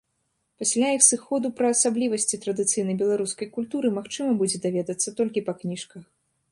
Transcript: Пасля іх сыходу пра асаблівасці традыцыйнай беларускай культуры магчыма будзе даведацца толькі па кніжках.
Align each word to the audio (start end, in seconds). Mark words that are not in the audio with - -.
Пасля 0.61 0.87
іх 0.95 1.03
сыходу 1.07 1.51
пра 1.59 1.67
асаблівасці 1.75 2.39
традыцыйнай 2.47 2.95
беларускай 3.03 3.47
культуры 3.59 3.87
магчыма 4.01 4.31
будзе 4.43 4.57
даведацца 4.67 5.09
толькі 5.21 5.39
па 5.51 5.59
кніжках. 5.63 6.03